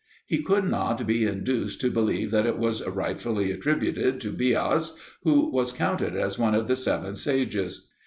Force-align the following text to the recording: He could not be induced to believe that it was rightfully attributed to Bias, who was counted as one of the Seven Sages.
He 0.25 0.41
could 0.41 0.63
not 0.63 1.05
be 1.05 1.25
induced 1.25 1.79
to 1.81 1.91
believe 1.91 2.31
that 2.31 2.47
it 2.47 2.57
was 2.57 2.83
rightfully 2.87 3.51
attributed 3.51 4.19
to 4.21 4.31
Bias, 4.35 4.97
who 5.21 5.51
was 5.51 5.71
counted 5.71 6.15
as 6.15 6.39
one 6.39 6.55
of 6.55 6.67
the 6.67 6.75
Seven 6.75 7.13
Sages. 7.13 7.87